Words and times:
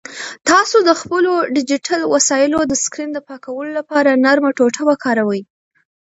تاسو 0.49 0.77
د 0.87 0.89
خپلو 1.01 1.33
ډیجیټل 1.55 2.01
وسایلو 2.13 2.59
د 2.71 2.73
سکرین 2.83 3.09
د 3.13 3.19
پاکولو 3.27 3.71
لپاره 3.79 4.19
نرمه 4.23 4.51
ټوټه 4.57 4.81
وکاروئ. 4.89 5.41